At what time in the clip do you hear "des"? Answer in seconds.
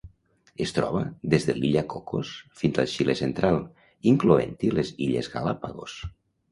1.33-1.45